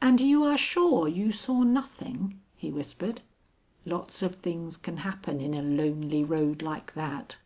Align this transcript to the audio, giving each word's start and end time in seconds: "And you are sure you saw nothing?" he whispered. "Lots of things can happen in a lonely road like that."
"And 0.00 0.20
you 0.20 0.44
are 0.44 0.56
sure 0.56 1.08
you 1.08 1.32
saw 1.32 1.64
nothing?" 1.64 2.38
he 2.54 2.70
whispered. 2.70 3.22
"Lots 3.84 4.22
of 4.22 4.36
things 4.36 4.76
can 4.76 4.98
happen 4.98 5.40
in 5.40 5.52
a 5.52 5.62
lonely 5.62 6.22
road 6.22 6.62
like 6.62 6.94
that." 6.94 7.38